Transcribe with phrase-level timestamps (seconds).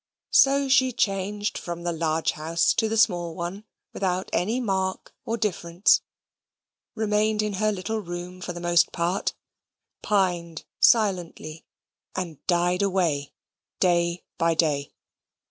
[0.31, 5.37] So she changed from the large house to the small one without any mark or
[5.37, 6.01] difference;
[6.95, 9.35] remained in her little room for the most part;
[10.01, 11.67] pined silently;
[12.15, 13.35] and died away
[13.79, 14.91] day by day.